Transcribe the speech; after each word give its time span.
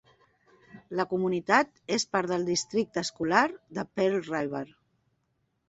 La 0.99 1.05
comunitat 1.11 1.69
és 1.99 2.07
part 2.17 2.33
del 2.33 2.47
Districte 2.49 3.05
Escolar 3.05 3.45
de 3.79 3.87
Pearl 4.01 4.21
River. 4.33 4.67